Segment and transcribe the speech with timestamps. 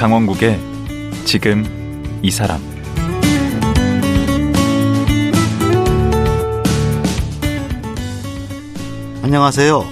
[0.00, 0.58] 강원국의
[1.26, 1.62] 지금
[2.22, 2.58] 이 사람
[9.22, 9.84] 안녕하세요.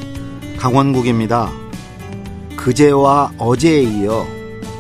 [0.57, 1.51] 강원국입니다.
[2.57, 4.27] 그제와 어제에 이어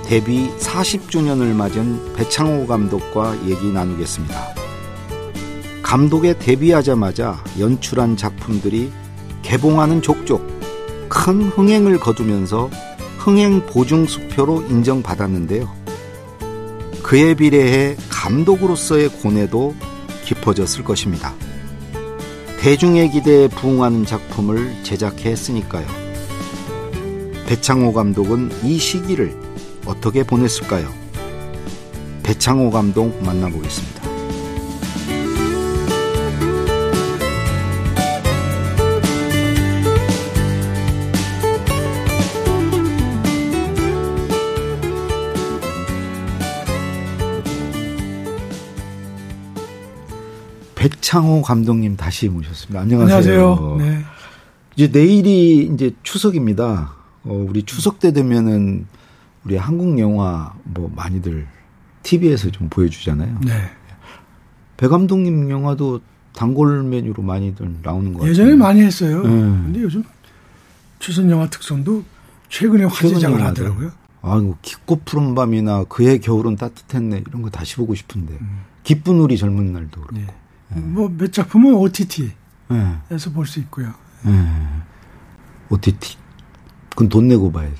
[0.06, 4.54] 데뷔 40주년을 맞은 배창호 감독과 얘기 나누겠습니다.
[5.82, 8.90] 감독에 데뷔하자마자 연출한 작품들이
[9.42, 10.40] 개봉하는 족족
[11.10, 12.70] 큰 흥행을 거두면서
[13.18, 15.70] 흥행 보증 수표로 인정받았는데요.
[17.02, 19.74] 그에 비례해 감독으로서의 고뇌도
[20.24, 21.34] 깊어졌을 것입니다.
[22.60, 25.86] 대중의 기대에 부응하는 작품을 제작했으니까요.
[27.46, 29.34] 배창호 감독은 이 시기를
[29.86, 30.92] 어떻게 보냈을까요?
[32.22, 33.97] 배창호 감독 만나보겠습니다.
[51.08, 52.80] 배창호 감독님 다시 모셨습니다.
[52.80, 53.16] 안녕하세요.
[53.16, 53.76] 안녕하세요.
[53.78, 54.04] 네.
[54.76, 56.92] 이제 내일이 이제 추석입니다.
[57.24, 58.86] 어, 우리 추석 때 되면은
[59.44, 61.46] 우리 한국 영화 뭐 많이들
[62.02, 63.40] TV에서 좀 보여주잖아요.
[63.42, 63.70] 네.
[64.76, 66.00] 배 감독님 영화도
[66.34, 68.30] 단골 메뉴로 많이들 나오는 것 같아요.
[68.30, 69.22] 예전에 많이 했어요.
[69.22, 69.30] 네.
[69.30, 70.04] 근데 요즘
[70.98, 72.04] 추석 영화 특성도
[72.50, 73.92] 최근에 화제작을 하더라고요.
[74.20, 78.60] 아이고 깊고 푸른 밤이나 그의 겨울은 따뜻했네 이런 거 다시 보고 싶은데 음.
[78.82, 80.16] 기쁜 우리 젊은 날도 그렇고.
[80.16, 80.26] 네.
[80.74, 82.34] 뭐 몇 작품은 OTT에서
[82.68, 83.32] 네.
[83.32, 83.92] 볼수 있고요.
[84.22, 84.32] 네.
[85.70, 86.16] OTT.
[86.90, 87.74] 그건 돈 내고 봐야 돼.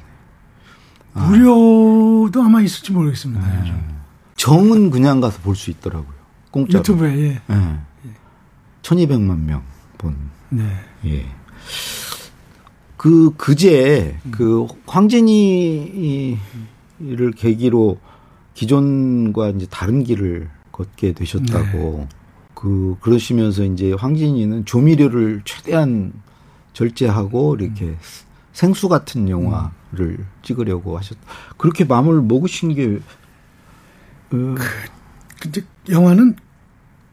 [1.14, 1.26] 아.
[1.26, 3.46] 무료도 아마 있을지 모르겠습니다.
[4.36, 6.14] 정은 그냥 가서 볼 수 있더라고요.
[6.50, 6.78] 공짜로.
[6.80, 7.40] 유튜브에 예.
[7.50, 7.78] 예.
[8.82, 9.62] 1200만 명
[9.98, 10.16] 본.
[10.50, 10.64] 네.
[11.04, 11.26] 예.
[12.96, 16.38] 그, 그제, 그, 황진이를
[17.36, 17.98] 계기로
[18.54, 22.08] 기존과 이제 다른 길을 걷게 되셨다고.
[22.58, 26.12] 그, 그러시면서 이제 황진이는 조미료를 최대한
[26.72, 27.96] 절제하고 이렇게
[28.52, 31.16] 생수 같은 영화를 찍으려고 하셨,
[31.56, 32.98] 그렇게 마음을 먹으신 게,
[34.32, 34.54] 어,
[35.40, 36.34] 근데 영화는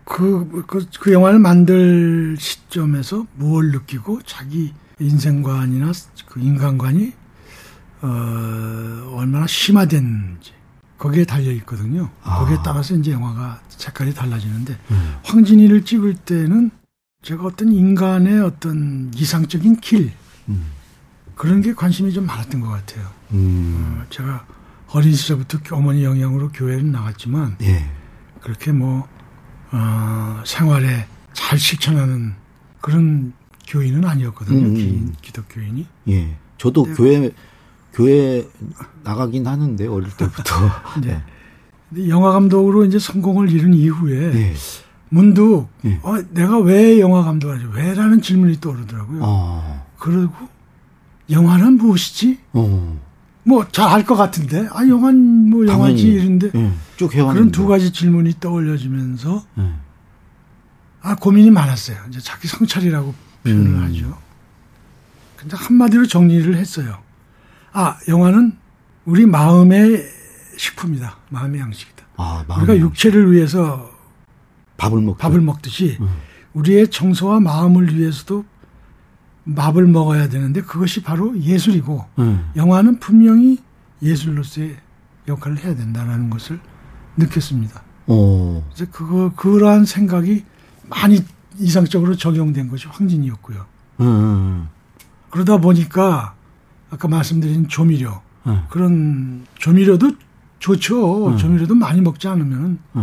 [0.03, 5.91] 그, 그, 그 영화를 만들 시점에서 무엇을 느끼고 자기 인생관이나
[6.25, 7.13] 그 인간관이
[8.01, 8.07] 어,
[9.13, 10.54] 얼마나 심화됐는지
[10.97, 12.09] 거기에 달려 있거든요.
[12.23, 12.39] 아.
[12.39, 15.15] 거기에 따라서 이제 영화가 색깔이 달라지는데 음.
[15.23, 16.71] 황진이를 찍을 때는
[17.21, 20.11] 제가 어떤 인간의 어떤 이상적인 길
[20.47, 20.71] 음.
[21.35, 23.09] 그런 게 관심이 좀 많았던 것 같아요.
[23.31, 24.45] 음, 어, 제가
[24.91, 27.89] 어린 시절부터 어머니 영향으로 교회를 나갔지만 예.
[28.41, 29.07] 그렇게 뭐
[29.71, 32.33] 어, 생활에 잘 실천하는
[32.79, 33.33] 그런
[33.67, 34.67] 교인은 아니었거든요.
[34.67, 34.75] 음.
[34.75, 35.87] 기, 기독교인이.
[36.09, 36.37] 예.
[36.57, 36.93] 저도 네.
[36.93, 37.31] 교회,
[37.95, 38.45] 교회
[39.03, 40.55] 나가긴 하는데, 어릴 때부터.
[41.01, 41.21] 네.
[42.09, 44.53] 영화 감독으로 이제 성공을 이룬 이후에 예.
[45.09, 45.99] 문득 예.
[46.03, 47.65] 어, 내가 왜 영화 감독을 하지?
[47.71, 49.19] 왜라는 질문이 떠오르더라고요.
[49.23, 50.33] 어, 그리고
[51.29, 52.39] 영화는 무엇이지?
[52.53, 52.99] 어.
[53.45, 56.05] 뭐잘 알 것 같은데 아 영화는 뭐 영화지.
[56.07, 56.71] 이런데 예.
[56.97, 57.39] 쭉 해왔는데.
[57.39, 59.71] 그런 두 가지 질문이 떠올려지면서 예.
[61.01, 61.97] 아 고민이 많았어요.
[62.09, 63.13] 이제 자기 성찰이라고
[63.43, 63.83] 표현을 음.
[63.83, 64.17] 하죠.
[65.37, 66.97] 근데 한마디로 정리를 했어요.
[67.77, 68.53] 아 영화는
[69.03, 70.01] 우리 마음의
[70.55, 71.17] 식품이다.
[71.29, 72.05] 마음의 양식이다.
[72.15, 73.91] 아, 우리가 마음이 육체를 위해서
[74.77, 76.07] 밥을 먹 밥을 먹듯이 음.
[76.53, 78.45] 우리의 정서와 마음을 위해서도
[79.57, 82.39] 밥을 먹어야 되는데 그것이 바로 예술이고 예.
[82.55, 83.59] 영화는 분명히
[84.01, 84.77] 예술로서의
[85.27, 86.61] 역할을 해야 된다는 것을
[87.17, 87.83] 느꼈습니다.
[88.07, 88.69] 어.
[88.73, 90.45] 그래서 그거 그러한 생각이
[90.87, 91.19] 많이
[91.59, 93.65] 이상적으로 적용된 것이 황진이었고요.
[93.99, 94.63] 예, 예,
[95.29, 96.34] 그러다 보니까
[96.95, 98.61] 아까 말씀드린 조미료 예.
[98.69, 100.13] 그런 조미료도
[100.59, 101.27] 좋죠.
[101.27, 101.37] 음.
[101.37, 103.01] 조미료도 많이 먹지 않으면 예.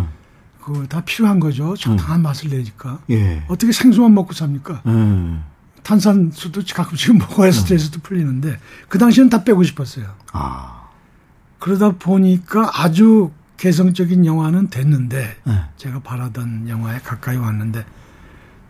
[0.61, 1.75] 그거 다 필요한 거죠.
[1.77, 3.45] 적당한 맛을 내니까 예.
[3.49, 4.83] 어떻게 생수만 먹고 삽니까?
[4.87, 5.39] 예.
[5.83, 8.59] 탄산수도 가끔씩 먹어야 스트레스도 풀리는데
[8.89, 10.07] 그 당시엔 다 빼고 싶었어요.
[10.33, 10.89] 아.
[11.59, 15.65] 그러다 보니까 아주 개성적인 영화는 됐는데 예.
[15.77, 17.85] 제가 바라던 영화에 가까이 왔는데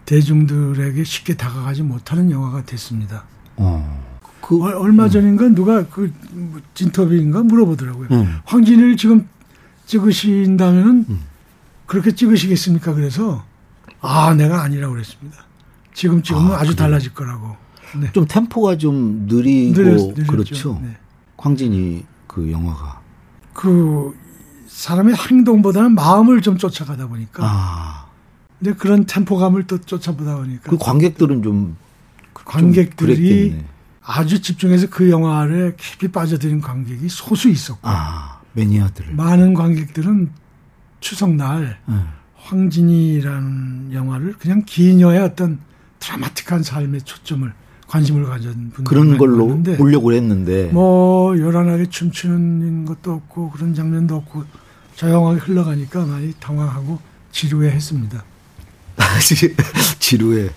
[0.06, 3.24] 대중들에게 쉽게 다가가지 못하는 영화가 됐습니다.
[3.56, 4.01] 어.
[4.42, 8.08] 그 얼- 얼마 전인가 누가 그 뭐, 진터비인가 물어보더라고요.
[8.10, 8.38] 음.
[8.44, 9.26] 황진이를 지금
[9.86, 11.20] 찍으신다면은 음.
[11.86, 12.92] 그렇게 찍으시겠습니까?
[12.94, 13.44] 그래서
[14.00, 15.38] 아 내가 아니라고 그랬습니다.
[15.94, 16.74] 지금 찍으면 아, 아, 주?
[16.74, 17.56] 달라질 거라고.
[18.00, 18.10] 네.
[18.12, 20.26] 좀 템포가 좀 느리고 느렸-.
[20.26, 20.78] 그렇죠.
[20.82, 20.96] 네.
[21.36, 23.00] 황진이 그 영화가.
[23.52, 24.14] 그
[24.66, 28.06] 사람의 행동보다는 마음을 좀 쫓아가다 보니까 아.
[28.58, 31.76] 근데 그런 템포감을 또 쫓아보다 보니까 그 관객들은 좀
[32.32, 33.64] 관객들이 그랬겠네.
[34.04, 39.14] 아주 집중해서 그 영화에 깊이 빠져드는 관객이 소수 있었고 아, 매니아들.
[39.14, 40.30] 많은 관객들은
[41.00, 41.94] 추석날 네.
[42.36, 45.60] 황진이라는 영화를 그냥 기녀의 어떤
[46.00, 47.52] 드라마틱한 삶에 초점을
[47.86, 54.16] 관심을 가진 분들 그런 걸로 봤는데 보려고 했는데 뭐 요란하게 춤추는 것도 없고 그런 장면도
[54.16, 54.44] 없고
[54.96, 56.98] 조용하게 흘러가니까 많이 당황하고
[57.30, 58.24] 지루해했습니다.
[59.98, 60.48] 지루해.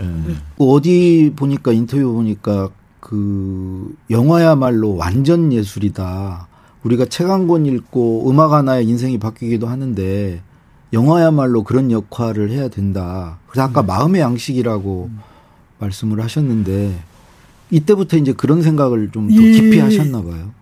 [0.00, 0.04] 예.
[0.04, 0.36] 네.
[0.58, 2.70] 어디 보니까 인터뷰 보니까
[3.14, 6.48] 그 영화야말로 완전 예술이다.
[6.84, 10.40] 우리가 책 한 권 읽고 음악 하나에 인생이 바뀌기도 하는데
[10.94, 13.38] 영화야말로 그런 역할을 해야 된다.
[13.48, 13.86] 그래서 아까 네.
[13.88, 15.18] 마음의 양식이라고 음.
[15.80, 16.98] 말씀을 하셨는데
[17.70, 20.52] 이때부터 이제 그런 생각을 좀더 이- 깊이 하셨나 봐요.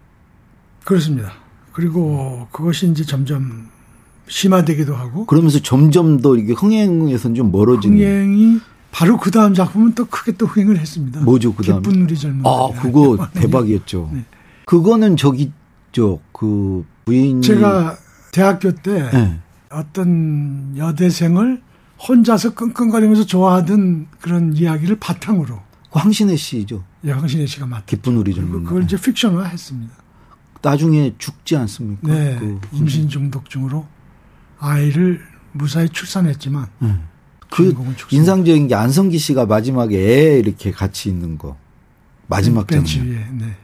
[0.84, 1.32] 그렇습니다.
[1.72, 3.68] 그리고 그것이 이제 점점
[4.26, 8.58] 심화되기도 하고 그러면서 점점 더 이게 흥행에선 좀 멀어지는 흥행이
[8.92, 11.20] 바로 그 다음 작품은 또 크게 또 흥행을 했습니다.
[11.22, 11.82] 뭐죠, 그 다음?
[11.82, 13.28] 기쁜 우리 젊은 아, 그거 영화는요.
[13.40, 14.10] 대박이었죠.
[14.12, 14.24] 네.
[14.66, 15.50] 그거는 저기
[15.92, 17.96] 저그 부인이 제가
[18.32, 19.40] 대학교 때 네.
[19.70, 21.62] 어떤 여대생을
[22.06, 26.84] 혼자서 끙끙거리면서 좋아하던 그런 이야기를 바탕으로 그 황신혜 씨죠.
[27.04, 28.84] 여강신혜 씨가 맡은 기쁜 우리 젊은 그걸 날.
[28.84, 29.94] 이제 픽션화 했습니다.
[30.60, 32.08] 나중에 죽지 않습니까?
[32.08, 33.86] 네, 그 임신 중독증으로
[34.58, 35.20] 아이를
[35.52, 36.98] 무사히 출산했지만 네.
[37.52, 37.74] 그.
[38.10, 41.56] 인상적인 게 안성기 씨가 마지막에 애 이렇게 같이 있는 거
[42.26, 43.14] 마지막 벤치 장면.
[43.16, 43.56] 위에 네.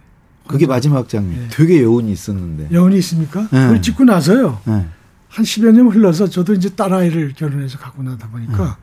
[0.46, 1.40] 그게 마지막 장면.
[1.40, 1.48] 네.
[1.50, 2.68] 되게 여운이 있었는데.
[2.72, 3.42] 여운이 있습니까?
[3.42, 3.48] 네.
[3.50, 4.60] 그걸 찍고 나서요.
[4.66, 4.86] 네.
[5.28, 8.78] 한 10여 년 흘러서 저도 이제 딸아이를 결혼해서 갖고 나다 보니까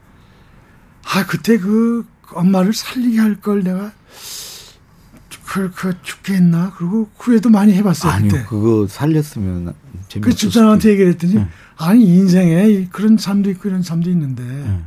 [1.03, 3.91] 아 그때 그 엄마를 살리게 할 걸 내가
[5.47, 9.73] 그, 그 죽게 했나 그리고 후회도 많이 해봤어요 아니요, 그때 그거 살렸으면
[10.09, 11.47] 재밌었을 그 집사람한테 얘기를 했더니 네.
[11.77, 14.79] 아니 인생에 이- 그런 삶도 있고 이런 삶도 있는데 네.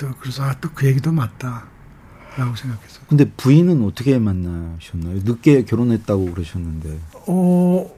[0.00, 5.20] 또 그래서 아, 또 그 얘기도 맞다라고 생각해서 근데 부인은 어떻게 만나셨나요?
[5.24, 6.98] 늦게 결혼했다고 그러셨는데.
[7.26, 7.90] 어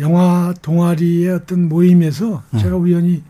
[0.00, 2.60] 영화 동아리의 어떤 모임에서 네.
[2.60, 3.22] 제가 우연히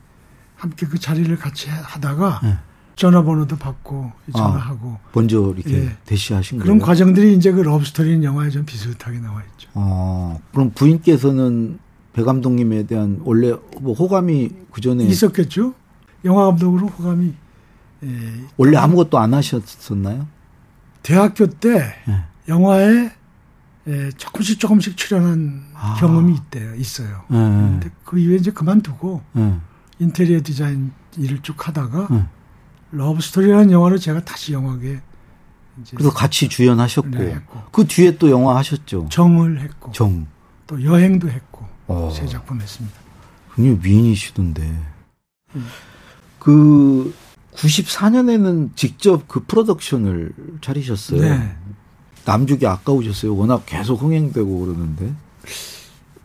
[0.56, 2.55] 함께 그 자리를 같이 하다가 네.
[2.97, 4.37] 전화번호도 받고 아.
[4.39, 5.97] 전화하고 먼저 이렇게 예.
[6.05, 6.87] 대시하신 그런 거예요?
[6.87, 9.71] 과정들이 이제 그 러브스토리는 영화에 좀 비슷하게 나와 있죠.
[9.75, 11.79] 아, 그럼 부인께서는
[12.12, 15.75] 배 감독님에 대한 원래 뭐 호감이 그 전에 있었겠죠.
[16.25, 17.35] 영화 감독으로 호감이
[18.05, 20.27] 예, 원래 아무것도 안 하셨었나요?
[21.03, 22.25] 대학교 때 예.
[22.49, 23.11] 영화에
[23.89, 25.95] 예, 조금씩 조금씩 출연한 아.
[25.99, 26.75] 경험이 있대요.
[26.75, 27.25] 있어요.
[27.31, 29.55] 예, 근데 그 이후에 이제 그만두고 예,
[29.99, 32.25] 인테리어 디자인 일을 쭉 하다가 예.
[32.91, 35.00] 러브 스토리라는 영화를 제가 다시 영화계
[35.91, 37.39] 그래서 같이 주연하셨고 네.
[37.71, 39.09] 그 뒤에 또 영화 하셨죠.
[39.11, 40.27] 정을 했고 정.
[40.67, 42.11] 또 여행도 했고 어.
[42.12, 42.97] 세 작품 했습니다.
[43.55, 44.62] 굉장히 미인이시던데.
[45.55, 45.67] 음.
[46.39, 47.15] 그
[47.58, 51.20] 94년에는 직접 그 프로덕션을 차리셨어요.
[51.20, 51.56] 네.
[52.25, 53.34] 남주기 아까우셨어요.
[53.37, 55.12] 워낙 계속 흥행되고 그러는데.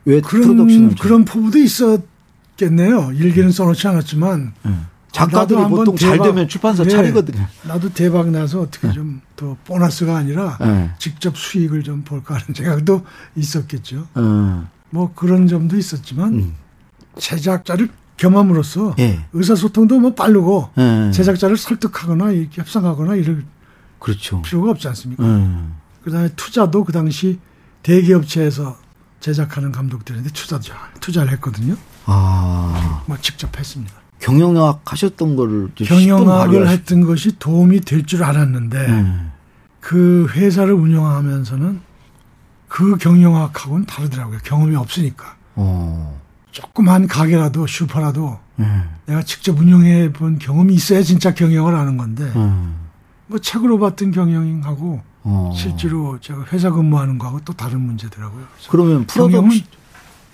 [0.06, 3.13] 왜 그런 프로덕션을 그런 포부도 있었겠네요.
[3.13, 4.71] 일기는 써놓지 않았지만 예.
[5.12, 6.89] 작가들이 보통 잘 대박- 되면 출판사 예.
[6.89, 7.46] 차리거든요.
[7.63, 10.91] 나도 대박 나서 어떻게 좀 더 보너스가 아니라 예.
[11.00, 13.03] 직접 수익을 좀 볼까 하는 생각도
[13.36, 14.08] 있었겠죠.
[14.13, 14.67] 어.
[14.91, 16.53] 뭐 그런 점도 있었지만 음.
[17.17, 19.25] 제작자를 겸함으로써 예.
[19.34, 21.12] 의사소통도 뭐 빠르고 예.
[21.12, 23.43] 제작자를 설득하거나 이렇게 협상하거나 이럴
[24.00, 24.41] 그렇죠.
[24.41, 25.24] 필요가 없지 않습니까?
[25.24, 25.50] 예.
[26.03, 27.39] 그다음에 투자도 그 당시
[27.84, 28.77] 대기업체에서
[29.20, 30.60] 제작하는 감독들한테 투자
[31.00, 31.75] 투자를 했거든요.
[32.05, 33.03] 아.
[33.05, 33.93] 뭐 직접 했습니다.
[34.20, 39.15] 경영학 하셨던 거를 이제 10분 경영학을 했던 것이 도움이 될 줄 알았는데 예.
[39.79, 41.82] 그 회사를 운영하면서는
[42.67, 44.39] 그 경영학하고는 다르더라고요.
[44.43, 45.36] 경험이 없으니까.
[45.55, 46.22] 어.
[46.53, 48.65] 조그만 가게라도 슈퍼라도 예.
[49.07, 52.53] 내가 직접 운영해 본 경험이 있어야 진짜 경영을 하는 건데 예.
[53.27, 55.51] 뭐 책으로 봤던 경영하고 어.
[55.55, 58.45] 실제로 제가 회사 근무하는 거하고 또 다른 문제더라고요.
[58.69, 59.62] 그러면 프로덕션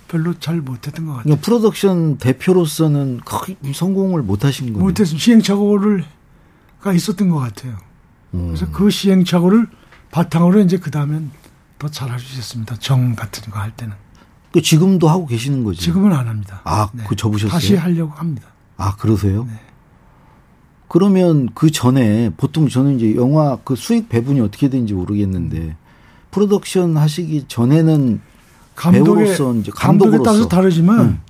[0.08, 1.22] 별로 잘 못했던 것 같아요.
[1.24, 4.84] 그러니까 프로덕션 대표로서는 크게 성공을 못 하신 거예요.
[4.84, 7.78] 못했으면 시행착오를가 있었던 것 같아요.
[8.34, 8.48] 음.
[8.48, 9.66] 그래서 그 시행착오를
[10.10, 11.30] 바탕으로 이제 그 다음엔
[11.78, 12.76] 더 잘할 수 있었습니다.
[12.76, 13.94] 정 같은 거 할 때는.
[14.52, 15.80] 그 지금도 하고 계시는 거죠.
[15.80, 16.60] 지금은 안 합니다.
[16.64, 17.04] 아, 네.
[17.06, 17.50] 그 접으셨어요?
[17.50, 18.48] 다시 하려고 합니다.
[18.76, 19.44] 아 그러세요?
[19.44, 19.52] 네.
[20.88, 25.76] 그러면 그 전에 보통 저는 이제 영화 그 수익 배분이 어떻게 되는지 모르겠는데
[26.32, 28.20] 프로덕션 하시기 전에는
[28.74, 30.22] 감독의 배우로서 이제 감독에 감독으로서.
[30.24, 31.20] 따라서 다르지만 음.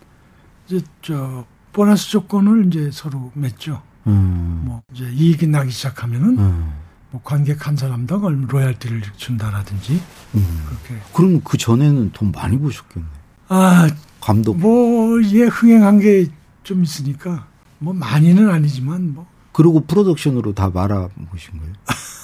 [0.67, 3.83] 이제 저 보너스 조건을 이제 서로 맺죠.
[4.07, 6.73] 음, 뭐 이제 이익이 나기 시작하면은 음,
[7.11, 10.00] 뭐 관객 한 사람당 얼마 로얄티를 준다라든지
[10.35, 10.64] 음.
[10.67, 13.07] 그렇게 그럼 그 전에는 돈 많이 버셨겠네.
[13.49, 13.88] 아
[14.21, 16.26] 감독 뭐, 예, 흥행한 게
[16.62, 17.47] 좀 있으니까,
[17.79, 21.73] 뭐, 많이는 아니지만, 뭐, 그리고 프로덕션으로 다 말아 보신 거예요?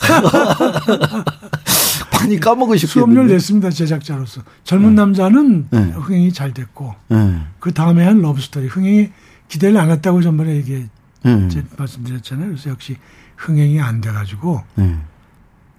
[2.13, 2.87] 많이 까먹으셨겠네요.
[2.87, 4.43] 수업료를 냈습니다 제작자로서.
[4.63, 4.95] 젊은 네.
[5.03, 5.79] 남자는 네.
[5.79, 7.41] 흥행이 잘 됐고 네.
[7.59, 9.11] 그 다음에 한 러브스토리 흥행이
[9.49, 10.87] 기대를 안 했다고 전번에 얘기
[11.23, 11.49] 네.
[11.49, 12.49] 제 말씀드렸잖아요.
[12.49, 12.97] 그래서 역시
[13.37, 14.99] 흥행이 안 돼가지고 네.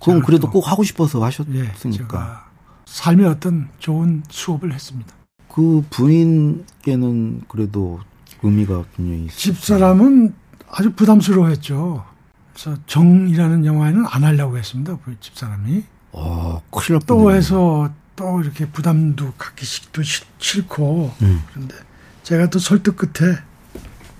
[0.03, 1.97] 그럼 그래도 또- 꼭 하고 싶어서 예, 하셨으니까.
[2.07, 2.47] 제가
[2.85, 5.13] 삶의 어떤 좋은 수업을 했습니다.
[5.51, 7.99] 그 부인께는 그래도
[8.43, 9.37] 의미가 분명히 있어요.
[9.37, 10.33] 집사람은
[10.69, 12.05] 아주 부담스러워했죠.
[12.53, 14.97] 그래서 정이라는 영화에는 안 하려고 했습니다.
[15.03, 17.31] 그 집사람이 어, 큰일 날 또.
[17.31, 21.43] 해서 또 이렇게 부담도 갖기식도 싫- 싫고 음.
[21.51, 21.75] 그런데
[22.23, 23.35] 제가 또 설득 끝에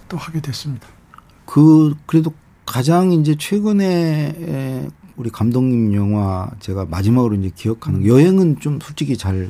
[0.07, 0.87] 또 하게 됐습니다.
[1.47, 2.31] 그 그래도
[2.65, 9.17] 가장 이제 최근에 에, 우리 감독님 영화 제가 마지막으로 이제 기억하는 거, 여행은 좀 솔직히
[9.17, 9.49] 잘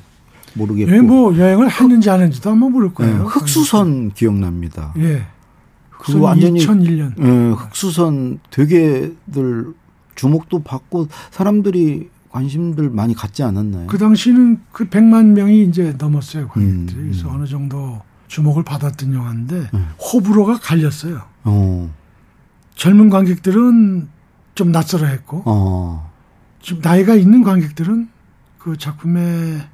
[0.54, 3.24] 모르겠고 여행 뭐 여행을 했는지 안 했는지도 아마 모를 예, 거예요.
[3.26, 4.94] 흑수선 기억납니다.
[5.00, 5.26] 예.
[5.90, 7.14] 흑수선 완전히 2001년.
[7.20, 9.74] 예, 흑수선 되게들
[10.16, 13.88] 주목도 받고 사람들이 관심들 많이 갖지 않았나요?
[13.88, 16.48] 그 당시는 그 100만 명이 이제 넘었어요.
[16.50, 17.00] 관객들이.
[17.00, 17.36] 음, 그래서 음.
[17.36, 19.90] 어느 정도 주목을 받았던 영화인데 음.
[20.00, 21.22] 호불호가 갈렸어요.
[21.44, 21.94] 어,
[22.76, 24.10] 젊은 관객들은
[24.56, 26.12] 좀 낯설어했고 어,
[26.60, 28.10] 좀 나이가 있는 관객들은
[28.58, 29.66] 그 작품에서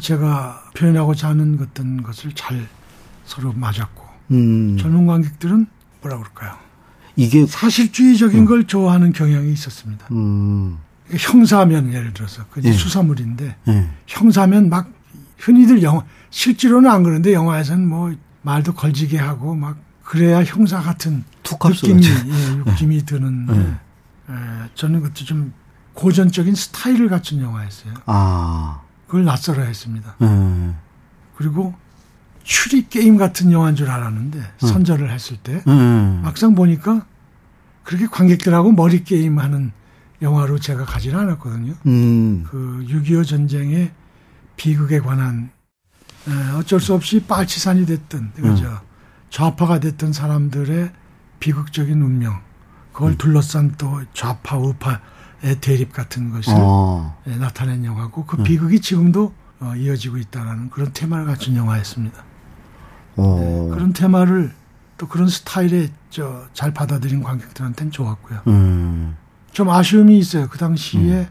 [0.00, 2.66] 제가 표현하고자 하는 어떤 것을 잘
[3.24, 5.66] 서로 맞았고 음, 젊은 관객들은
[6.02, 6.56] 뭐라 그럴까요?
[7.16, 10.06] 이게 사실주의적인 걸 좋아하는 경향이 있었습니다.
[10.10, 12.72] 음, 그러니까 형사면 예를 들어서 그 예.
[12.72, 14.90] 수사물인데 예, 형사면 막
[15.38, 18.12] 흔히들 영화 실제로는 안 그런데 영화에서는 뭐
[18.42, 22.06] 말도 걸지게 하고 막 그래야 형사 같은 느낌이.
[22.06, 23.60] 예, 느낌이 드는데 네.
[24.30, 25.52] 에, 저는 그때 좀
[25.94, 27.94] 고전적인 스타일을 갖춘 영화였어요.
[28.06, 30.16] 아, 그걸 낯설어 했습니다.
[30.20, 30.74] 예,
[31.36, 31.74] 그리고
[32.42, 34.66] 추리 게임 같은 영화인 줄 알았는데 네.
[34.66, 37.06] 선절을 했을 때 예, 막상 보니까
[37.82, 39.72] 그렇게 관객들하고 머리 게임 하는
[40.22, 41.74] 영화로 제가 가지는 않았거든요.
[41.86, 43.90] 음, 그6.25 전쟁의
[44.56, 45.50] 비극에 관한
[46.28, 48.42] 에, 어쩔 수 없이 빨치산이 됐던 음.
[48.42, 48.80] 그죠
[49.30, 50.90] 좌파가 됐던 사람들의
[51.40, 52.40] 비극적인 운명
[52.92, 58.44] 그걸 둘러싼 또 좌파 우파의 대립 같은 것을 어, 예, 나타낸 영화고 그 음.
[58.44, 62.24] 비극이 지금도 어, 이어지고 있다라는 그런 테마를 갖춘 영화였습니다.
[63.16, 64.54] 어, 그런 테마를
[64.96, 68.40] 또 그런 스타일의 저 잘 받아들인 관객들한테는 좋았고요.
[68.46, 69.16] 음,
[69.52, 70.48] 좀 아쉬움이 있어요.
[70.48, 71.28] 그 당시에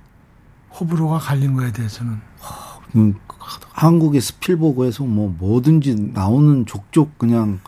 [0.78, 2.22] 호불호가 갈린 거에 대해서는 음,
[3.72, 7.60] 한국의 스필버그에서 뭐 뭐든지 나오는 족족 그냥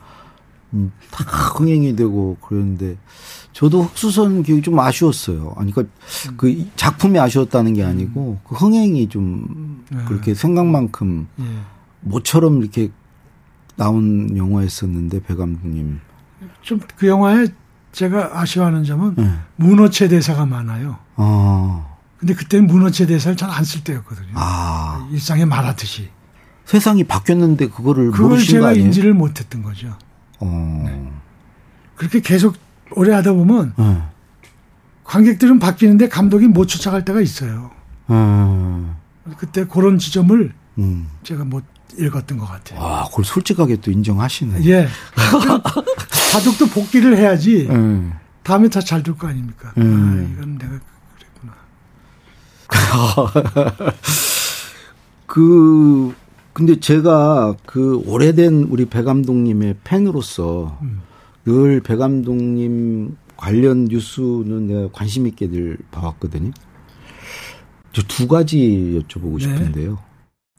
[0.74, 2.98] 음, 다 흥행이 되고 그랬는데
[3.54, 5.54] 저도 흑수선 기억이 좀 아쉬웠어요.
[5.58, 5.96] 아니 그러니까
[6.38, 10.04] 그 작품이 아쉬웠다는 게 아니고 그 흥행이 좀 네.
[10.06, 11.44] 그렇게 생각만큼 예.
[12.02, 12.92] 모처럼 이렇게
[13.78, 16.00] 나온 영화였었는데 배 감독님.
[16.62, 17.48] 좀 그 영화에
[17.92, 19.32] 제가 아쉬워하는 점은 네.
[19.56, 20.98] 문어체 대사가 많아요.
[21.16, 24.30] 아, 근데 그때는 문어체 대사를 잘 안 쓸 때였거든요.
[24.36, 26.10] 아 일상에 말하듯이.
[26.66, 28.74] 세상이 바뀌었는데 그거를 그걸 모르신 거 제가?
[28.74, 29.96] 인지를 못했던 거죠.
[30.40, 31.12] 어,
[31.96, 32.56] 그렇게 계속
[32.92, 34.02] 오래 하다 보면 네.
[35.04, 37.70] 관객들은 바뀌는데 감독이 못 쫓아갈 때가 있어요.
[38.10, 38.96] 음,
[39.38, 41.08] 그때 그런 지점을 음.
[41.24, 41.64] 제가 못
[41.98, 42.80] 읽었던 것 같아요.
[42.80, 44.66] 와, 그걸 솔직하게 또 인정하시네.
[44.66, 44.88] 예.
[46.34, 48.14] 바둑도 복귀를 해야지 음.
[48.44, 49.72] 다음에 다 잘 될 거 아닙니까?
[49.78, 49.84] 음.
[50.32, 50.80] 아, 이건 내가.
[55.26, 56.14] 그
[56.54, 61.02] 근데 제가 그 오래된 우리 배 감독님의 팬으로서 음.
[61.46, 66.52] 늘배 감독님 관련 뉴스는 내가 관심 있게 늘 봐왔거든요.
[67.96, 69.42] 저 두 가지 여쭤보고 네.
[69.46, 69.98] 싶은데요.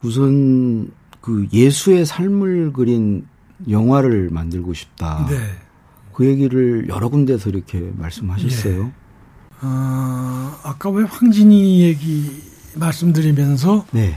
[0.03, 3.27] 우선 그 예수의 삶을 그린
[3.69, 5.27] 영화를 만들고 싶다.
[5.29, 5.37] 네.
[6.13, 8.91] 그 얘기를 여러 군데서 이렇게 말씀하셨어요.
[9.61, 12.43] 어, 아까 왜 황진이 얘기
[12.75, 14.15] 말씀드리면서 네.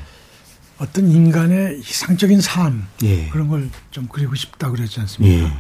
[0.79, 3.29] 어떤 인간의 이상적인 삶 예.
[3.29, 5.47] 그런 걸 좀 그리고 싶다 그랬지 않습니까?
[5.49, 5.53] 예.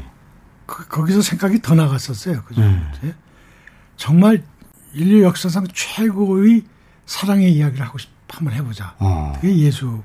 [0.66, 2.42] 그, 거기서 생각이 더 나갔었어요.
[2.44, 2.60] 그죠?
[2.62, 2.90] 음.
[3.04, 3.14] 예?
[3.96, 4.42] 정말
[4.94, 6.62] 인류 역사상 최고의
[7.06, 8.94] 사랑의 이야기를 하고 싶, 한번 해보자.
[8.98, 9.32] 어.
[9.40, 10.02] 그게 예수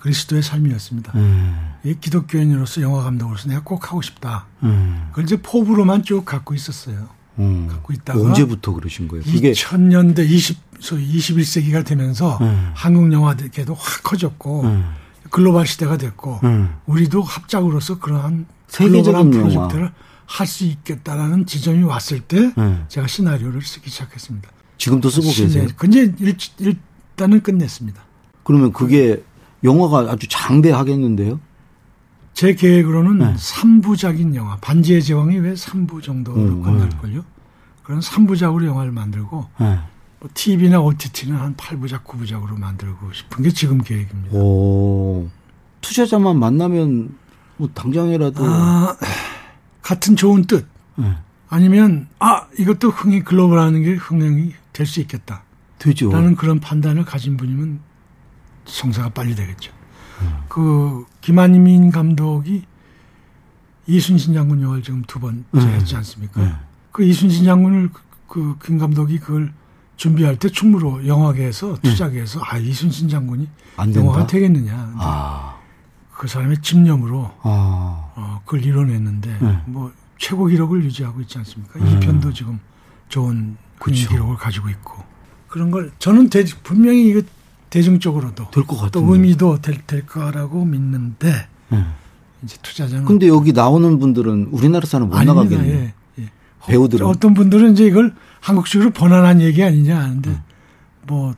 [0.00, 1.12] 그리스도의 삶이었습니다.
[1.14, 1.74] 음.
[1.84, 4.46] 이 기독교인으로서 영화 감독으로서 내가 꼭 하고 싶다.
[4.64, 5.06] 음.
[5.10, 7.08] 그걸 이제 포부로만 쭉 갖고 있었어요.
[7.38, 7.66] 음.
[7.70, 9.24] 갖고 있다가 언제부터 그러신 거예요?
[9.24, 12.70] 그게 2000년대 20, 소위 21세기가 되면서 음.
[12.74, 14.84] 한국 영화계도 확 커졌고 음.
[15.30, 16.74] 글로벌 시대가 됐고 음.
[16.86, 19.30] 우리도 합작으로서 그러한 세계적인.
[19.30, 19.92] 프로젝트를
[20.26, 22.84] 할 수 있겠다라는 지점이 왔을 때 음.
[22.88, 24.50] 제가 시나리오를 쓰기 시작했습니다.
[24.76, 25.68] 지금도 쓰고 시내- 계세요?
[25.76, 28.00] 근데 일, 일단은 끝냈습니다.
[28.44, 29.22] 그러면 그게
[29.64, 31.40] 영화가 아주 장대하겠는데요?
[32.38, 33.34] 제 계획으로는 네.
[33.36, 37.24] 삼부작인 영화 반지의 제왕이 왜 3부 정도로 음, 끝날걸요?
[37.82, 39.80] 그런 삼부작으로 영화를 만들고 네.
[40.34, 44.36] TV나 OTT는 한 8부작, 9부작으로 만들고 싶은 게 지금 계획입니다.
[44.36, 45.28] 오.
[45.80, 47.16] 투자자만 만나면
[47.56, 48.96] 뭐 당장이라도 아,
[49.82, 50.64] 같은 좋은 뜻.
[50.94, 51.12] 네.
[51.48, 55.42] 아니면 아 이것도 흥행 글로벌하는 게 흥행이 될 수 있겠다.
[55.80, 56.12] 되죠.
[56.12, 57.80] 라는 그런 판단을 가진 분이면
[58.64, 59.72] 성사가 빨리 되겠죠.
[60.48, 62.64] 그 김한민 감독이
[63.86, 65.66] 이순신 장군 영화를 지금 두 번째 네.
[65.74, 66.42] 했지 않습니까?
[66.42, 66.52] 네.
[66.92, 67.90] 그 이순신 장군을
[68.28, 69.52] 그 김 감독이 그걸
[69.96, 73.48] 준비할 때 충무로 영화계에서 투자계에서 아 이순신 장군이.
[73.94, 74.94] 영화가 되겠느냐.
[74.98, 75.56] 아.
[76.12, 78.10] 그 사람의 집념으로 아.
[78.14, 79.62] 어, 그걸 이뤄냈는데 네.
[79.66, 81.78] 뭐 최고 기록을 유지하고 있지 않습니까?
[81.80, 81.86] 음.
[81.88, 82.60] 이 편도 지금
[83.08, 84.08] 좋은 그쵸.
[84.08, 85.02] 기록을 가지고 있고
[85.48, 87.22] 그런 걸 저는 대, 분명히 이거
[87.70, 88.90] 대중적으로도 될 것 같은데.
[88.92, 91.84] 또 의미도 될, 될 거라고 믿는데 네.
[92.42, 95.34] 이제 투자자는 근데 여기 나오는 분들은 우리나라 사람 못 아닙니다.
[95.42, 95.68] 나가겠네.
[96.18, 96.30] 예, 예.
[96.66, 97.06] 배우들은.
[97.06, 100.42] 어떤 분들은 이제 이걸 한국식으로 번안한 얘기 아니냐 하는데 음.
[101.06, 101.34] 뭐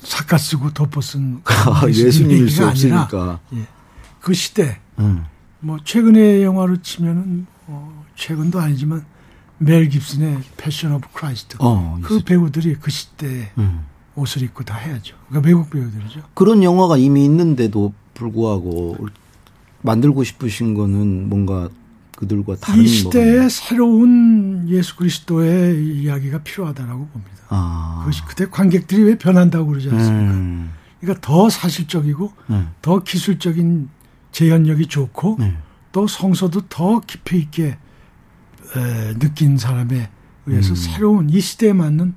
[0.00, 3.40] 삿갓 쓰고 도포 쓴 아, 예수님 예수님일 수 없으니까.
[3.54, 3.66] 예.
[4.20, 5.24] 그 시대 응.
[5.60, 9.04] 뭐 최근의 영화로 치면은 어, 최근도 아니지만
[9.58, 12.20] 멜 깁슨의 Passion of Christ 어, 그.
[12.24, 13.80] 배우들이 그 시대에 응.
[14.16, 15.16] 옷을 입고 다 해야죠.
[15.28, 16.22] 그러니까 외국 배우들이죠.
[16.34, 18.96] 그런 영화가 이미 있는데도 불구하고
[19.82, 21.68] 만들고 싶으신 거는 뭔가
[22.16, 23.48] 그들과 다른 이 시대에?
[23.48, 27.32] 새로운 예수 그리스도의 이야기가 필요하다라고 봅니다.
[27.48, 28.00] 아.
[28.00, 30.34] 그것이 그때 관객들이 왜 변한다고 그러지 않습니까?
[30.34, 30.70] 음.
[31.00, 32.66] 그러니까 더 사실적이고 네.
[32.82, 33.88] 더 기술적인
[34.32, 35.56] 재현력이 좋고 네.
[35.92, 37.78] 또 성서도 더 깊이 있게
[38.76, 40.10] 에, 느낀 사람에
[40.46, 40.74] 의해서 음.
[40.76, 42.14] 새로운 이 시대에 맞는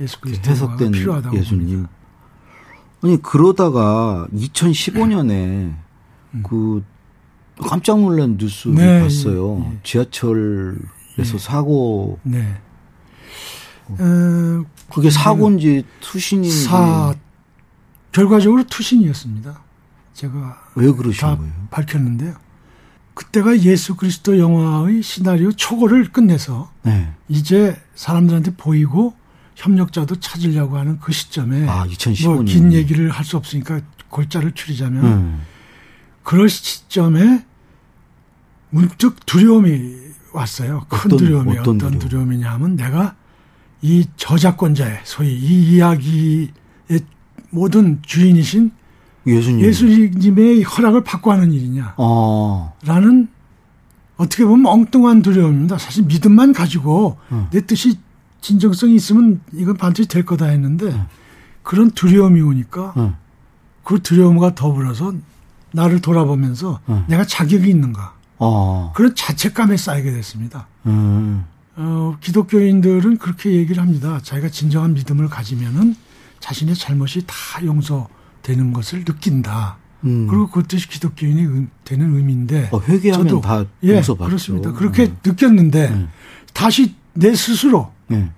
[0.00, 1.66] 예수 그리스도가 해석된 필요하다고 예수님.
[1.66, 1.90] 봅니다.
[3.02, 5.74] 아니 그러다가 2015년에
[6.44, 6.84] 그
[7.62, 9.62] 깜짝 놀란 뉴스를 네, 봤어요.
[9.66, 9.78] 예, 예.
[9.82, 10.78] 지하철에서
[11.18, 11.38] 예.
[11.38, 12.18] 사고.
[12.22, 12.56] 네.
[13.88, 17.14] 어, 그게 사고인지 투신인지 사
[18.12, 19.62] 결과적으로 투신이었습니다.
[20.14, 21.52] 제가 왜 그러신 다 거예요?
[21.70, 22.34] 밝혔는데요.
[23.14, 27.12] 그때가 예수 그리스도 영화의 시나리오 초고를 끝내서 네.
[27.28, 29.14] 이제 사람들한테 보이고
[29.60, 32.24] 협력자도 찾으려고 하는 그 시점에 아 2015년.
[32.34, 35.40] 뭐 긴 얘기를 할 수 없으니까 골자를 추리자면 음.
[36.22, 37.44] 그럴 시점에
[38.70, 39.96] 문득 두려움이
[40.32, 40.86] 왔어요.
[40.88, 41.98] 큰 어떤- 두려움이 어떤 어떤, 두려움?
[41.98, 43.14] 두려움이냐 하면 내가
[43.82, 46.50] 이 저작권자의 소위 이 이야기의
[47.50, 48.70] 모든 주인이신
[49.26, 49.60] 예수님.
[49.64, 51.94] 예수님의 허락을 받고 하는 일이냐.
[51.98, 52.74] 어.
[52.84, 53.28] 라는
[54.16, 55.78] 어떻게 보면 엉뚱한 두려움입니다.
[55.78, 57.46] 사실 믿음만 가지고 음.
[57.50, 57.98] 내 뜻이
[58.40, 60.94] 진정성이 있으면 이건 반드시 될 거다 했는데
[61.62, 63.14] 그런 두려움이 오니까 응.
[63.84, 65.14] 그 두려움과 더불어서
[65.72, 67.04] 나를 돌아보면서 음.
[67.08, 68.92] 내가 자격이 있는가 어.
[68.94, 70.66] 그런 자책감에 쌓이게 됐습니다.
[70.86, 71.44] 음.
[71.76, 74.18] 어, 기독교인들은 그렇게 얘기를 합니다.
[74.22, 75.94] 자기가 진정한 믿음을 가지면은
[76.40, 79.76] 자신의 잘못이 다 용서되는 것을 느낀다.
[80.04, 80.26] 음.
[80.28, 84.26] 그리고 그것이 기독교인이 의- 되는 의미인데 어, 회개하면 저도 다 예, 용서받죠.
[84.28, 84.72] 그렇습니다.
[84.72, 85.16] 그렇게 음.
[85.24, 86.08] 느꼈는데 네.
[86.54, 88.30] 다시 내 스스로 네.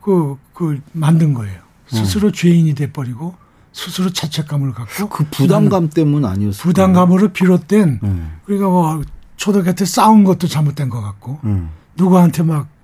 [0.00, 1.60] 그, 그 만든 거예요.
[1.88, 3.34] 스스로 죄인이 돼버리고
[3.72, 6.62] 스스로 자책감을 갖고 그 부담감 때문 아니었어요.
[6.62, 8.30] 부담감으로 비롯된 네.
[8.44, 9.02] 그러니까 뭐
[9.36, 11.70] 초등학교 때 싸운 것도 잘못된 것 같고 음.
[11.96, 12.76] 누구한테 막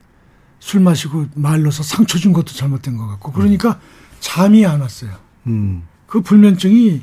[0.63, 3.81] 술 마시고 말로서 상처 준 것도 잘못된 것 같고 그러니까
[4.21, 5.11] 잠이 안 왔어요.
[5.49, 5.83] 음.
[6.07, 7.03] 그 불면증이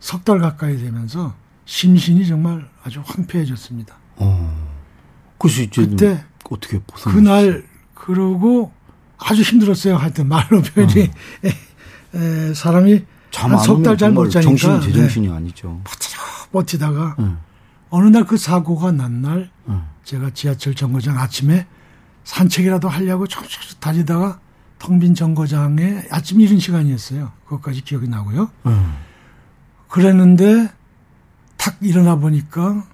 [0.00, 1.32] 석 달 가까이 되면서
[1.66, 3.94] 심신이 정말 아주 황폐해졌습니다.
[4.16, 4.68] 어.
[5.38, 7.12] 그때 어떻게 벗어?
[7.12, 7.62] 그날
[8.04, 8.72] 그러고
[9.18, 9.96] 아주 힘들었어요.
[9.96, 11.10] 하여튼 말로 표현이 에,
[12.14, 15.80] 에, 사람이 한 석 달 잘 못 자니까 정신 제정신이 아니죠.
[16.52, 17.26] 버티다가 네.
[17.90, 19.74] 어느 날 그 사고가 난날 네.
[20.04, 21.66] 제가 지하철 정거장 아침에
[22.24, 24.40] 산책이라도 하려고 촉촉 다니다가
[24.78, 27.30] 텅 빈 정거장에 아침 이른 시간이었어요.
[27.44, 28.50] 그것까지 기억이 나고요.
[28.64, 28.72] 네.
[29.88, 30.68] 그랬는데
[31.58, 32.84] 탁 일어나 보니까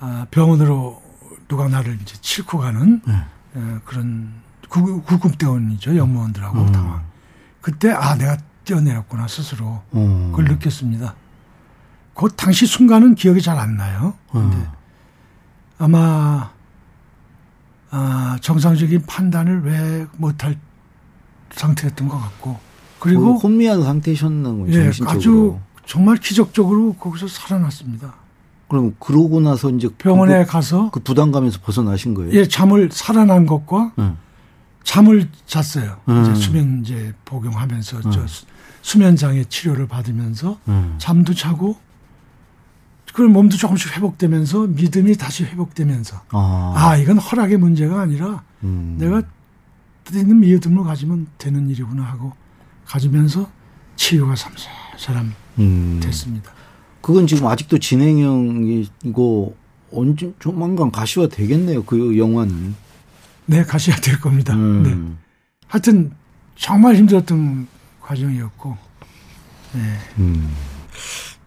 [0.00, 1.02] 아, 병원으로
[1.48, 3.14] 누가 나를 이제 싣고 가는 네.
[3.56, 4.32] 에, 그런
[4.68, 6.72] 구, 구급대원이죠 영무원들하고 음.
[6.72, 7.04] 당황.
[7.60, 10.28] 그때 아 내가 뛰어내렸구나 스스로 어.
[10.30, 11.14] 그걸 느꼈습니다.
[12.14, 14.14] 그 당시 순간은 기억이 잘 안 나요.
[14.30, 14.72] 근데 어.
[15.78, 16.50] 아마
[17.90, 20.58] 아, 정상적인 판단을 왜 못할
[21.52, 22.58] 상태였던 것 같고
[22.98, 24.90] 그리고 그 혼미한 상태셨나 고 예.
[25.06, 28.14] 아주 정말 기적적으로 거기서 살아났습니다.
[28.68, 32.32] 그럼 그러고 나서 이제 병원에 그거- 가서 그 부담감에서 벗어나신 거예요?
[32.32, 34.16] 예 잠을 살아난 것과 응.
[34.82, 35.96] 잠을 잤어요.
[36.08, 36.22] 음.
[36.22, 38.26] 이제 수면 이제 복용하면서 저 음.
[38.26, 38.46] 수-
[38.82, 40.94] 수면 장애 치료를 받으면서 응.
[40.98, 41.76] 잠도 자고
[43.12, 46.72] 그런 몸도 조금씩 회복되면서 믿음이 다시 회복되면서 아.
[46.76, 48.96] 아 이건 허락의 문제가 아니라 음.
[48.98, 49.22] 내가
[50.12, 52.32] 있는 미흡을 가지면 되는 일이구나 하고
[52.86, 53.48] 가지면서
[53.96, 56.00] 치유가 삼사사람 음.
[56.02, 56.50] 됐습니다.
[57.04, 59.54] 그건 지금 아직도 진행형이고
[59.92, 61.84] 언제 조만간 가시화 되겠네요.
[61.84, 62.74] 그 영화는.
[63.44, 64.54] 네, 가셔야 될 겁니다.
[64.54, 64.82] 음.
[64.82, 65.16] 네.
[65.68, 66.12] 하여튼
[66.56, 67.66] 정말 힘들었던
[68.00, 68.78] 과정이었고.
[69.74, 69.80] 네.
[70.18, 70.48] 음.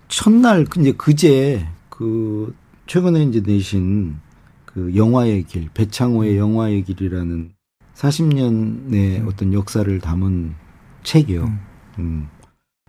[0.09, 4.17] 첫날 이제 그제 그 최근에 이제 내신
[4.63, 7.51] 그 영화의 길 배창호의 영화의 길이라는
[7.95, 9.25] 40년의 음.
[9.27, 10.53] 어떤 역사를 담은
[11.01, 11.45] 책이요.
[11.45, 11.59] 음.
[11.97, 12.27] 음.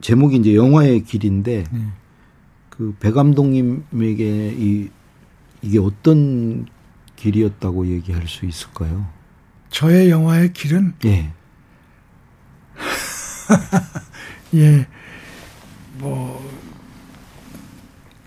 [0.02, 1.80] 제목이 이제 영화의 길인데 네.
[2.78, 4.88] 그 배 감독님에게 이
[5.62, 6.66] 이게 어떤
[7.16, 9.08] 길이었다고 얘기할 수 있을까요?
[9.70, 11.32] 저의 영화의 길은 예.
[14.54, 14.86] 예.
[15.98, 16.40] 뭐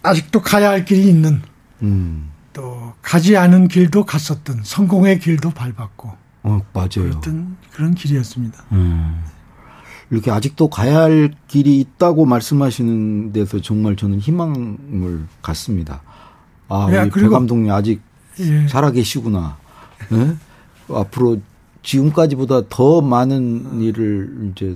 [0.03, 1.41] 아직도 가야 할 길이 있는
[1.81, 2.29] 음.
[2.51, 6.89] 또 가지 않은 길도 갔었던 성공의 길도 밟았고 어, 맞아요.
[6.95, 8.65] 그랬던 그런 길이었습니다.
[8.73, 9.23] 음.
[10.11, 16.01] 이렇게 아직도 가야 할 길이 있다고 말씀하시는 데서 정말 저는 희망을 갖습니다.
[16.67, 18.01] 아, 야, 우리 배 감독님 아직
[18.39, 18.67] 예.
[18.67, 19.57] 살아계시구나.
[20.09, 20.35] 네?
[20.89, 21.41] 앞으로
[21.83, 24.75] 지금까지보다 더 많은 일을 이제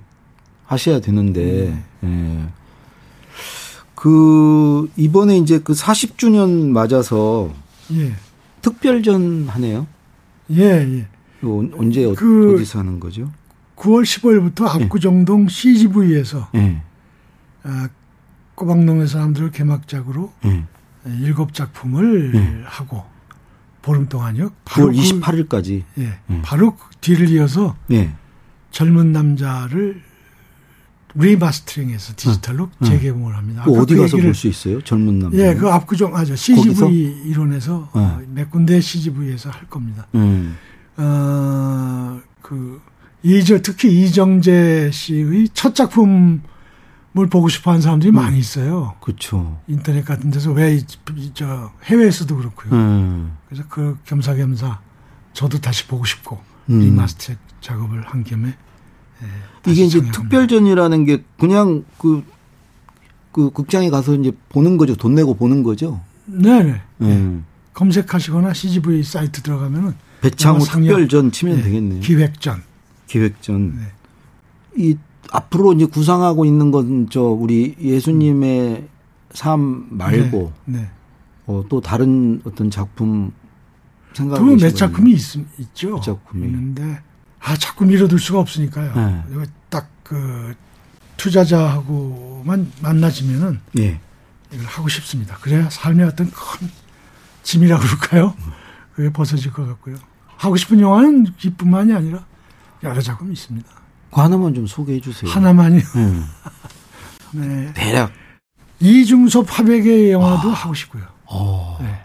[0.66, 2.48] 하셔야 되는데, 음.
[2.48, 2.54] 예.
[3.94, 7.52] 그, 이번에 이제 그 40주년 맞아서,
[7.92, 8.14] 예.
[8.62, 9.86] 특별전 하네요?
[10.52, 11.08] 예, 예.
[11.44, 13.30] 언제 그, 어디서 하는 거죠?
[13.76, 15.48] 9월 15일부터 압구정동 예.
[15.50, 16.82] CGV에서, 예.
[17.64, 17.90] 아,
[18.56, 20.64] 꼬박농의 사람들을 개막작으로, 예.
[21.20, 22.62] 일곱 작품을 네.
[22.66, 23.04] 하고
[23.82, 24.50] 보름 동안요.
[24.64, 25.84] 바로 9월 28일까지.
[25.94, 26.18] 그, 예.
[26.28, 26.42] 네.
[26.42, 28.16] 바로 그 뒤를 이어서 네.
[28.72, 30.02] 젊은 남자를
[31.18, 32.90] 리마스터링해서 디지털로 네.
[32.90, 33.64] 재개봉을 합니다.
[33.64, 34.82] 그 어디 그 가서 볼 수 있어요?
[34.82, 35.38] 젊은 남자.
[35.38, 36.36] 예, 그 압구정 아죠.
[36.36, 36.90] CGV 거기서?
[36.90, 38.02] 이론에서 네.
[38.02, 40.08] 어, 몇 군데 CGV에서 할 겁니다.
[40.16, 40.58] 음.
[40.98, 42.82] 어, 그
[43.26, 46.44] 이저 특히 이정재 씨의 첫 작품
[47.12, 48.16] 뭘 보고 싶어 하는 사람들이 음.
[48.16, 48.94] 많이 있어요.
[49.02, 49.60] 그렇죠.
[49.68, 52.72] 인터넷 같은 데서 왜저 해외에서도 그렇고요.
[52.74, 53.36] 음.
[53.48, 54.80] 그래서 그 겸사겸사
[55.34, 56.82] 저도 다시 보고 싶고 음.
[56.82, 62.24] remaster 작업을 한 겸에 예, 이게 이제 특별전이라는 게 그냥 그,
[63.32, 64.96] 그 극장에 가서 이제 보는 거죠.
[64.96, 66.00] 돈 내고 보는 거죠.
[66.26, 66.80] 네네.
[67.02, 67.46] 음.
[67.74, 71.64] 검색하시거나 CGV 사이트 들어가면은 배창호 특별전 치면 네.
[71.64, 72.02] 되겠네요.
[72.02, 72.75] 기획전.
[73.08, 73.76] 기획전.
[73.78, 73.82] 네.
[74.78, 74.98] 이
[75.32, 78.88] 앞으로 이제 구상하고 있는 건 저 우리 예수님의
[79.34, 80.90] 삶 말고 네, 네.
[81.48, 83.32] 어, 또 다른 어떤 작품
[84.14, 86.00] 생각하고 몇 작품이 있, 있죠.
[86.00, 87.02] 작품이 있는데
[87.40, 88.94] 아 자꾸 미뤄둘 수가 없으니까요.
[88.96, 89.46] 네.
[89.70, 90.56] 딱그
[91.18, 94.00] 투자자하고만 만나지면은 예.
[94.52, 95.36] 이걸 하고 싶습니다.
[95.38, 96.70] 그래야 삶의 어떤 큰
[97.44, 98.34] 짐이라고 그럴까요?
[98.94, 99.96] 그게 벗어질 것 같고요.
[100.38, 102.26] 하고 싶은 영화는 이뿐만이 아니라
[102.90, 103.70] 여러 작품이 있습니다.
[104.12, 105.30] 그 하나만 좀 소개해 주세요.
[105.30, 105.80] 하나만요?
[105.80, 106.22] 네.
[107.48, 107.74] 네.
[107.74, 108.12] 대략.
[108.80, 110.54] 이중섭 화백의 영화도 아.
[110.54, 111.04] 하고 싶고요.
[111.26, 111.78] 어.
[111.82, 112.02] 네.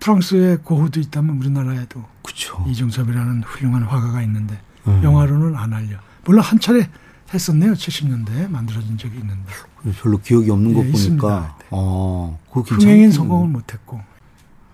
[0.00, 2.64] 프랑스의 고흐도 있다면 우리나라에도 그쵸.
[2.68, 5.00] 이중섭이라는 훌륭한 화가가 있는데 음.
[5.02, 5.96] 영화로는 안 알려.
[6.24, 6.88] 물론 한 차례
[7.32, 7.72] 했었네요.
[7.72, 9.52] 70년대에 만들어진 적이 있는데.
[10.00, 11.56] 별로 기억이 없는 네, 거 보니까.
[11.58, 11.66] 네.
[11.70, 14.00] 어, 흥행에 성공을 못했고.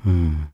[0.06, 0.48] 음.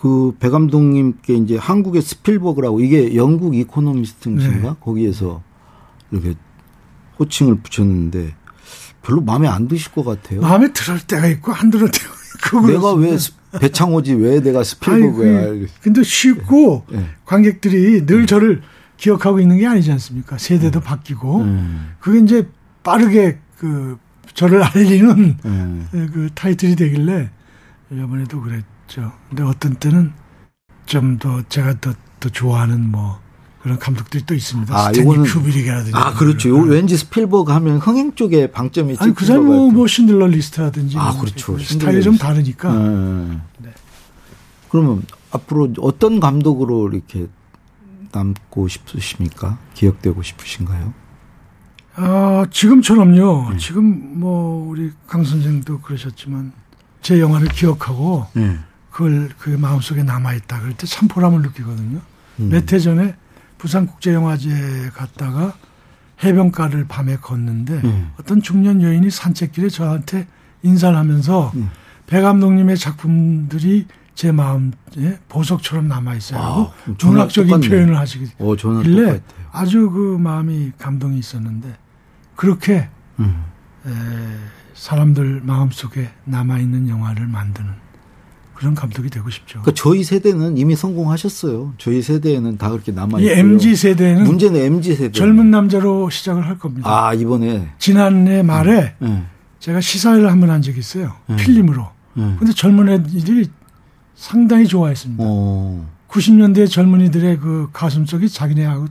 [0.00, 4.74] 그 배 감독님께 이제 한국의 스필버그라고 이게 영국 이코노미스트인가 네.
[4.80, 5.42] 거기에서
[6.10, 6.34] 이렇게
[7.18, 8.34] 호칭을 붙였는데
[9.02, 10.40] 별로 마음에 안 드실 것 같아요.
[10.40, 12.66] 마음에 들을 때가 있고 안 들을 때가 있고.
[12.66, 13.16] 내가 왜
[13.60, 15.42] 배창호지 왜 내가 스필버그야.
[15.50, 17.06] 아니, 근데 쉽고 네.
[17.26, 18.26] 관객들이 늘 네.
[18.26, 18.62] 저를
[18.96, 20.38] 기억하고 있는 게 아니지 않습니까?
[20.38, 20.86] 세대도 네.
[20.86, 21.92] 바뀌고 음.
[22.00, 22.48] 그게 이제
[22.82, 23.98] 빠르게 그
[24.32, 25.36] 저를 알리는
[25.92, 26.06] 네.
[26.12, 27.30] 그 타이틀이 되길래
[27.92, 28.64] 이번에도 그랬.
[28.90, 29.12] 있죠.
[29.28, 30.12] 근데 어떤 때는
[30.86, 33.20] 좀 더 제가 더, 더 좋아하는 뭐
[33.62, 34.74] 그런 감독들이 또 있습니다.
[34.74, 35.92] 아, 스탠리 큐브릭이라든지.
[35.94, 36.48] 아, 그렇죠.
[36.48, 40.98] 요 왠지 스필버그 하면 흥행 쪽에 방점이 아니, 그 사람 뭐, 뭐 Schindler List라든지.
[40.98, 41.58] 아, 뭐 그렇죠.
[41.58, 42.72] 스타일이 좀 다르니까.
[42.72, 43.40] 네.
[43.58, 43.70] 네.
[44.70, 47.26] 그러면 앞으로 어떤 감독으로 이렇게
[48.12, 49.58] 남고 싶으십니까?
[49.74, 50.94] 기억되고 싶으신가요?
[51.96, 53.50] 아, 지금처럼요.
[53.50, 53.56] 네.
[53.58, 56.52] 지금 뭐 우리 강 선생도 그러셨지만
[57.02, 58.58] 제 영화를 기억하고 네.
[58.90, 60.60] 그걸 그 마음속에 남아있다.
[60.60, 62.00] 그럴 때 참 보람을 느끼거든요.
[62.40, 62.48] 음.
[62.48, 63.14] 몇해 전에
[63.58, 65.54] 부산국제영화제 갔다가
[66.22, 68.10] 해변가를 밤에 걷는데 음.
[68.18, 70.26] 어떤 중년 여인이 산책길에 저한테
[70.62, 71.70] 인사를 하면서 음.
[72.06, 74.70] 배 감독님의 작품들이 제 마음에
[75.28, 76.40] 보석처럼 남아 있어요.
[76.40, 79.20] 아, 문학적인 표현을 하시길래 어,
[79.52, 81.74] 아주 그 마음이 감동이 있었는데
[82.36, 83.44] 그렇게 음.
[83.86, 83.90] 에,
[84.74, 87.70] 사람들 마음속에 남아 있는 영화를 만드는
[88.60, 89.62] 그런 감독이 되고 싶죠.
[89.62, 91.72] 그러니까 저희 세대는 이미 성공하셨어요.
[91.78, 93.38] 저희 세대에는 다 그렇게 남아 이 있고요.
[93.38, 95.12] MZ 세대는 문제는 MZ 세대.
[95.12, 96.86] 젊은 남자로 시작을 할 겁니다.
[97.08, 97.70] 아 이번에.
[97.78, 99.24] 지난해 말에 네.
[99.60, 101.14] 제가 시사회를 한 번 한 적이 있어요.
[101.30, 101.36] 음.
[101.36, 101.88] 필름으로.
[102.12, 102.34] 네.
[102.38, 103.48] 근데 젊은 애들이
[104.14, 105.24] 상당히 좋아했습니다.
[105.26, 108.88] 어 90년대 젊은이들의 그 가슴 속이 자기네하고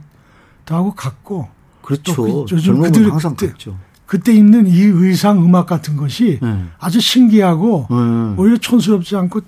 [0.67, 1.47] 하고 같고
[1.83, 2.15] 그렇죠.
[2.15, 3.77] 또 그- 요즘 젊은 그들- 분 항상 그때- 같죠.
[4.09, 6.65] 그때 입는 이 의상 음악 같은 것이 네.
[6.79, 8.41] 아주 신기하고 네.
[8.41, 9.41] 오히려 촌스럽지 않고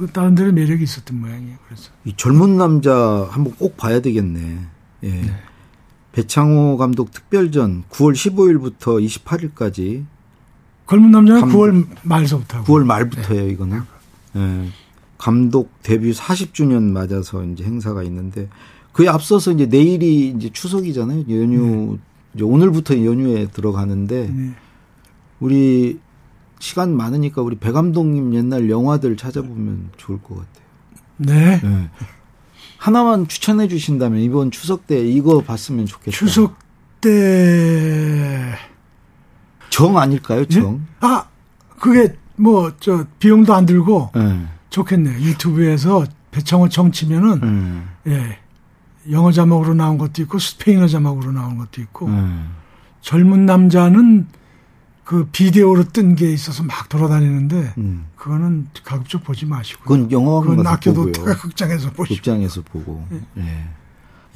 [0.00, 1.56] 그 다른 데는 매력이 있었던 모양이에요.
[1.68, 4.58] 그래서 이 젊은 남자 한번 꼭 봐야 되겠네.
[5.04, 5.22] 예.
[6.10, 10.04] 배창호 감독 특별전 9월 15일부터 28일까지
[10.90, 11.58] 젊은 남자는 감독.
[11.58, 13.82] 9월 말서부터 하고 9월 말부터예요, 이거는.
[14.34, 14.68] 예.
[15.16, 18.48] 감독 데뷔 40주년 맞아서 이제 행사가 있는데
[18.92, 21.20] 그에 앞서서 이제 내일이 이제 추석이잖아요.
[21.30, 21.98] 연휴
[22.36, 24.50] 이제 오늘부터 연휴에 들어가는데 네.
[25.40, 25.98] 우리
[26.58, 30.66] 시간 많으니까 우리 배 감독님 옛날 영화들 찾아보면 좋을 것 같아요.
[31.16, 31.60] 네.
[31.64, 31.90] 예.
[32.78, 36.10] 하나만 추천해 주신다면 이번 추석 때 이거 봤으면 좋겠다.
[36.16, 36.56] 추석
[37.00, 38.54] 때
[39.70, 40.40] 정 아닐까요?
[40.42, 40.46] 예?
[40.46, 40.86] 정.
[41.00, 41.26] 아,
[41.78, 44.46] 그게 뭐 저 비용도 안 들고 예.
[44.70, 45.18] 좋겠네요.
[45.20, 48.38] 유튜브에서 배창호 청 치면은 예.
[49.08, 49.12] 예.
[49.12, 52.28] 영어 자막으로 나온 것도 있고 스페인어 자막으로 나온 것도 있고 예.
[53.00, 54.26] 젊은 남자는
[55.04, 58.06] 그 비디오로 뜬 게 있어서 막 돌아다니는데 음.
[58.16, 61.12] 그거는 가급적 보지 마시고 그건 영화관 그건 아껴도.
[61.40, 63.06] 극장에서 보시고 극장에서 보고.
[63.38, 63.42] 예.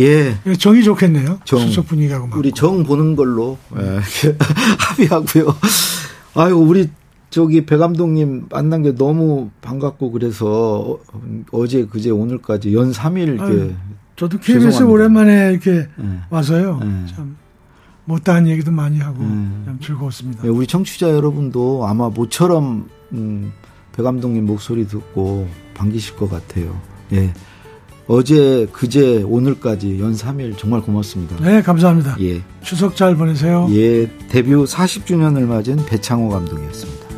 [0.00, 0.36] 예.
[0.46, 1.40] 예, 정이 좋겠네요.
[1.44, 1.58] 정.
[1.58, 2.38] 추석 분위기하고 맞고.
[2.38, 4.00] 우리 정 보는 걸로 예.
[4.78, 5.56] 합의하고요.
[6.36, 6.88] 아유, 우리
[7.30, 11.20] 저기 배 감독님 만난 게 너무 반갑고 그래서 어,
[11.52, 13.74] 어제 그제 오늘까지 연 3일 이렇게
[14.20, 14.92] 저도 KBS 죄송합니다.
[14.92, 15.86] 오랜만에 이렇게 예.
[16.28, 16.80] 와서요.
[16.82, 17.14] 예.
[17.14, 17.38] 참
[18.04, 19.62] 못다한 얘기도 많이 하고 음.
[19.64, 20.44] 참 즐거웠습니다.
[20.44, 23.50] 예, 우리 청취자 여러분도 아마 모처럼 음,
[23.96, 26.78] 배 감독님 목소리 듣고 반기실 것 같아요.
[27.14, 27.32] 예.
[28.08, 31.36] 어제, 그제, 오늘까지 연 3일 정말 고맙습니다.
[31.42, 32.16] 네, 감사합니다.
[32.20, 32.42] 예.
[32.60, 33.68] 추석 잘 보내세요.
[33.70, 34.10] 예.
[34.28, 37.09] 데뷔 40주년을 맞은 배창호 감독이었습니다.